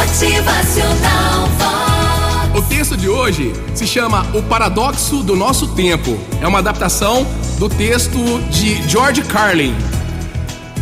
Motivacional 0.00 1.46
Vox. 1.58 2.58
O 2.58 2.62
texto 2.62 2.96
de 2.96 3.06
hoje 3.06 3.52
se 3.74 3.86
chama 3.86 4.26
O 4.32 4.42
Paradoxo 4.42 5.22
do 5.22 5.36
Nosso 5.36 5.68
Tempo. 5.74 6.18
É 6.40 6.48
uma 6.48 6.60
adaptação 6.60 7.26
do 7.58 7.68
texto 7.68 8.18
de 8.50 8.76
George 8.88 9.20
Carlin. 9.20 9.74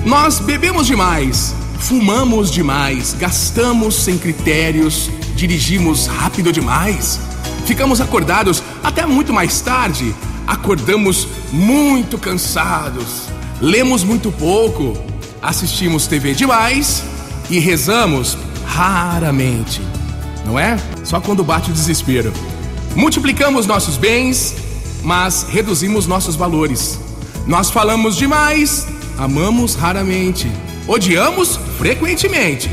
Nós 0.05 0.39
bebemos 0.39 0.87
demais, 0.87 1.53
fumamos 1.81 2.49
demais, 2.49 3.13
gastamos 3.19 3.97
sem 3.97 4.17
critérios, 4.17 5.11
dirigimos 5.35 6.07
rápido 6.07 6.53
demais, 6.53 7.19
ficamos 7.67 8.01
acordados 8.01 8.63
até 8.85 9.05
muito 9.05 9.33
mais 9.33 9.61
tarde, 9.61 10.15
acordamos 10.47 11.27
muito 11.51 12.19
cansados, 12.19 13.25
lemos 13.61 14.05
muito 14.05 14.31
pouco, 14.31 14.97
assistimos 15.43 16.07
TV 16.07 16.35
demais 16.35 17.03
e 17.51 17.59
rezamos 17.59 18.39
raramente. 18.69 19.81
Não 20.45 20.59
é? 20.59 20.79
Só 21.03 21.21
quando 21.21 21.43
bate 21.43 21.71
o 21.71 21.75
desespero. 21.75 22.33
Multiplicamos 22.95 23.67
nossos 23.67 23.97
bens, 23.97 24.55
mas 25.03 25.47
reduzimos 25.49 26.07
nossos 26.07 26.37
valores. 26.37 26.99
Nós 27.47 27.71
falamos 27.71 28.17
demais, 28.17 28.87
amamos 29.17 29.75
raramente, 29.75 30.51
odiamos 30.87 31.59
frequentemente. 31.79 32.71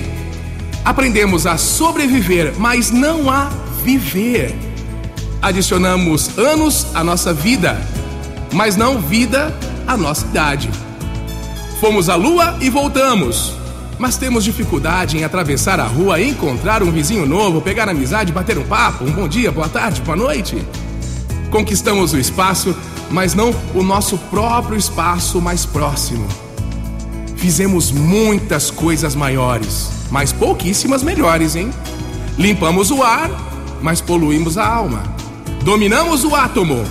Aprendemos 0.83 1.47
a 1.47 1.57
sobreviver, 1.57 2.53
mas 2.57 2.91
não 2.91 3.29
a 3.31 3.49
viver. 3.83 4.53
Adicionamos 5.41 6.37
anos 6.37 6.87
à 6.93 7.03
nossa 7.03 7.33
vida, 7.33 7.79
mas 8.51 8.75
não 8.75 8.99
vida 8.99 9.53
à 9.87 9.95
nossa 9.95 10.25
idade. 10.25 10.69
Fomos 11.79 12.09
à 12.09 12.15
lua 12.15 12.57
e 12.61 12.69
voltamos, 12.69 13.53
mas 13.97 14.17
temos 14.17 14.43
dificuldade 14.43 15.17
em 15.17 15.23
atravessar 15.23 15.79
a 15.79 15.87
rua, 15.87 16.21
encontrar 16.21 16.83
um 16.83 16.91
vizinho 16.91 17.25
novo, 17.25 17.61
pegar 17.61 17.87
amizade, 17.87 18.31
bater 18.31 18.57
um 18.57 18.63
papo, 18.63 19.05
um 19.05 19.11
bom 19.11 19.27
dia, 19.27 19.51
boa 19.51 19.69
tarde, 19.69 20.01
boa 20.01 20.17
noite. 20.17 20.61
Conquistamos 21.49 22.13
o 22.13 22.17
espaço, 22.17 22.75
mas 23.09 23.33
não 23.33 23.55
o 23.73 23.81
nosso 23.81 24.17
próprio 24.17 24.77
espaço 24.77 25.41
mais 25.41 25.65
próximo. 25.65 26.27
Fizemos 27.37 27.91
muitas 27.91 28.69
coisas 28.69 29.15
maiores, 29.15 29.89
mas 30.09 30.31
pouquíssimas 30.31 31.03
melhores, 31.03 31.55
hein? 31.55 31.71
Limpamos 32.37 32.91
o 32.91 33.01
ar, 33.01 33.29
mas 33.81 34.01
poluímos 34.01 34.57
a 34.57 34.67
alma. 34.67 35.03
Dominamos 35.63 36.23
o 36.23 36.35
átomo, 36.35 36.83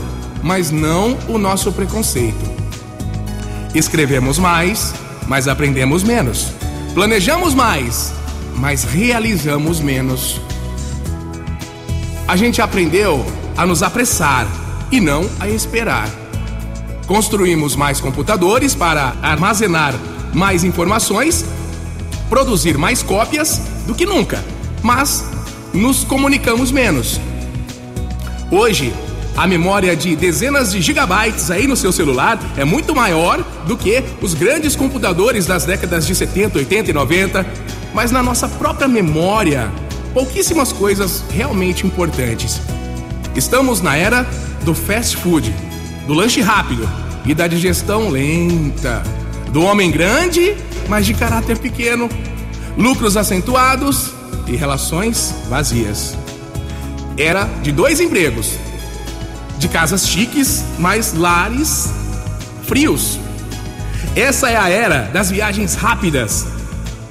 mas 0.42 0.70
não 0.70 1.18
o 1.28 1.38
nosso 1.38 1.70
preconceito. 1.72 2.54
Escrevemos 3.74 4.38
mais, 4.38 4.94
mas 5.26 5.48
aprendemos 5.48 6.02
menos. 6.02 6.52
Planejamos 6.94 7.54
mais, 7.54 8.14
mas 8.54 8.84
realizamos 8.84 9.80
menos. 9.80 10.40
A 12.28 12.36
gente 12.36 12.62
aprendeu 12.62 13.26
a 13.56 13.66
nos 13.66 13.82
apressar 13.82 14.46
e 14.92 15.00
não 15.00 15.28
a 15.40 15.48
esperar. 15.48 16.08
Construímos 17.08 17.74
mais 17.74 18.00
computadores 18.00 18.76
para 18.76 19.12
armazenar 19.20 19.92
mais 20.32 20.62
informações, 20.62 21.44
produzir 22.28 22.78
mais 22.78 23.02
cópias 23.02 23.60
do 23.88 23.94
que 23.94 24.06
nunca, 24.06 24.44
mas 24.80 25.24
nos 25.72 26.04
comunicamos 26.04 26.70
menos. 26.70 27.20
Hoje, 28.52 28.94
a 29.36 29.46
memória 29.48 29.96
de 29.96 30.14
dezenas 30.14 30.70
de 30.70 30.80
gigabytes 30.80 31.50
aí 31.50 31.66
no 31.66 31.76
seu 31.76 31.90
celular 31.90 32.38
é 32.56 32.64
muito 32.64 32.94
maior 32.94 33.42
do 33.66 33.76
que 33.76 34.02
os 34.22 34.32
grandes 34.32 34.76
computadores 34.76 35.44
das 35.44 35.64
décadas 35.64 36.06
de 36.06 36.14
70, 36.14 36.58
80 36.58 36.90
e 36.90 36.94
90, 36.94 37.46
mas 37.92 38.12
na 38.12 38.22
nossa 38.22 38.48
própria 38.48 38.86
memória, 38.86 39.72
pouquíssimas 40.12 40.72
coisas 40.72 41.24
realmente 41.30 41.84
importantes. 41.84 42.60
Estamos 43.34 43.80
na 43.80 43.96
era 43.96 44.24
do 44.62 44.72
fast 44.74 45.16
food, 45.16 45.52
do 46.06 46.14
lanche 46.14 46.40
rápido 46.40 46.88
e 47.26 47.34
da 47.34 47.48
digestão 47.48 48.08
lenta, 48.08 49.02
do 49.50 49.62
homem 49.62 49.90
grande, 49.90 50.54
mas 50.88 51.06
de 51.06 51.14
caráter 51.14 51.58
pequeno, 51.58 52.08
lucros 52.78 53.16
acentuados 53.16 54.12
e 54.46 54.54
relações 54.54 55.34
vazias. 55.48 56.16
Era 57.16 57.44
de 57.62 57.72
dois 57.72 58.00
empregos, 58.00 58.58
de 59.58 59.68
casas 59.68 60.06
chiques, 60.08 60.64
mas 60.78 61.14
lares 61.14 61.90
frios. 62.66 63.18
Essa 64.16 64.50
é 64.50 64.56
a 64.56 64.68
era 64.68 65.10
das 65.12 65.30
viagens 65.30 65.74
rápidas, 65.74 66.46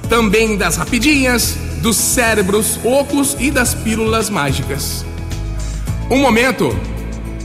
também 0.08 0.56
das 0.56 0.76
rapidinhas, 0.76 1.56
dos 1.80 1.96
cérebros 1.96 2.78
ocos 2.82 3.36
e 3.38 3.50
das 3.50 3.74
pílulas 3.74 4.30
mágicas. 4.30 5.04
Um 6.10 6.18
momento 6.18 6.74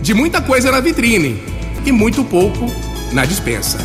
de 0.02 0.14
muita 0.14 0.42
coisa 0.42 0.72
na 0.72 0.80
vitrine 0.80 1.42
e 1.86 1.92
muito 1.92 2.24
pouco 2.24 2.66
na 3.12 3.26
dispensa. 3.26 3.78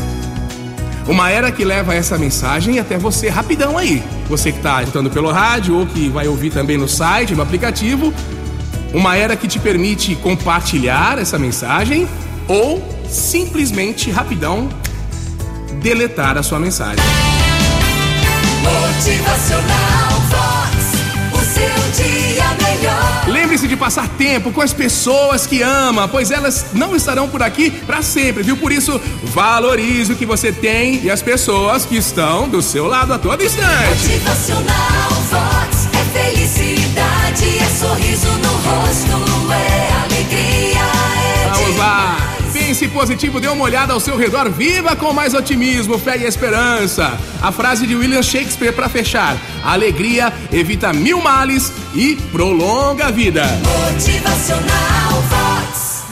Uma 1.06 1.30
era 1.30 1.52
que 1.52 1.64
leva 1.64 1.94
essa 1.94 2.16
mensagem 2.16 2.78
até 2.78 2.96
você 2.96 3.28
rapidão 3.28 3.76
aí. 3.76 4.02
Você 4.28 4.50
que 4.50 4.58
está 4.58 4.82
escutando 4.82 5.10
pelo 5.10 5.30
rádio 5.30 5.76
ou 5.76 5.86
que 5.86 6.08
vai 6.08 6.26
ouvir 6.26 6.50
também 6.50 6.78
no 6.78 6.88
site, 6.88 7.34
no 7.34 7.42
aplicativo. 7.42 8.12
Uma 8.94 9.16
era 9.16 9.34
que 9.36 9.48
te 9.48 9.58
permite 9.58 10.14
compartilhar 10.14 11.18
essa 11.18 11.36
mensagem 11.36 12.08
ou 12.46 12.80
simplesmente 13.08 14.08
rapidão 14.08 14.68
deletar 15.82 16.38
a 16.38 16.42
sua 16.44 16.60
mensagem. 16.60 17.04
Motivacional 18.62 20.10
Vox. 20.30 20.94
O 21.32 21.38
seu 21.44 22.04
dia 22.04 22.44
melhor. 22.62 23.24
Lembre-se 23.26 23.66
de 23.66 23.76
passar 23.76 24.08
tempo 24.10 24.52
com 24.52 24.60
as 24.60 24.72
pessoas 24.72 25.44
que 25.44 25.60
ama, 25.60 26.06
pois 26.06 26.30
elas 26.30 26.66
não 26.72 26.94
estarão 26.94 27.28
por 27.28 27.42
aqui 27.42 27.70
para 27.70 28.00
sempre, 28.00 28.44
viu? 28.44 28.56
Por 28.56 28.70
isso, 28.70 29.00
valorize 29.24 30.12
o 30.12 30.16
que 30.16 30.24
você 30.24 30.52
tem 30.52 31.02
e 31.02 31.10
as 31.10 31.20
pessoas 31.20 31.84
que 31.84 31.96
estão 31.96 32.48
do 32.48 32.62
seu 32.62 32.86
lado 32.86 33.12
a 33.12 33.18
todo 33.18 33.42
instante. 33.42 34.08
Motivacional 34.08 35.10
Vox. 35.30 35.88
É 35.92 36.30
felicidade, 36.30 36.63
positivo, 42.94 43.40
dê 43.40 43.48
uma 43.48 43.64
olhada 43.64 43.92
ao 43.92 44.00
seu 44.00 44.16
redor, 44.16 44.48
viva 44.48 44.94
com 44.94 45.12
mais 45.12 45.34
otimismo, 45.34 45.98
fé 45.98 46.16
e 46.16 46.24
esperança. 46.24 47.18
A 47.42 47.50
frase 47.50 47.86
de 47.86 47.94
William 47.96 48.22
Shakespeare 48.22 48.72
para 48.72 48.88
fechar: 48.88 49.36
alegria 49.64 50.32
evita 50.52 50.92
mil 50.92 51.20
males 51.20 51.72
e 51.94 52.14
prolonga 52.32 53.08
a 53.08 53.10
vida. 53.10 53.44
Motivacional. 53.92 55.53